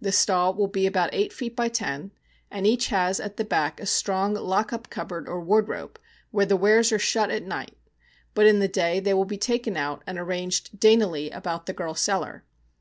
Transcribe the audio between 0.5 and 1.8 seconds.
will be about eight feet by